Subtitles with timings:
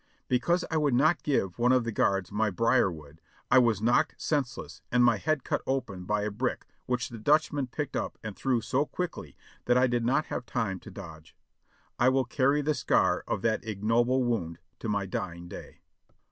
[0.27, 4.15] Because I would not give one of the guards my brier wood, I was knocked
[4.17, 8.35] senseless and my head cut open by a brick which the Dutchman picked up and
[8.35, 11.35] threw so quickly that I did not have time to dodge.
[11.99, 15.81] I will carry the scar of that ignoble wound to my dying day.